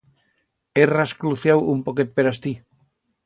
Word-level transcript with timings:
He 0.77 0.85
rascluciau 0.91 1.63
un 1.75 1.85
poquet 1.89 2.17
per 2.17 2.25
astí. 2.31 2.55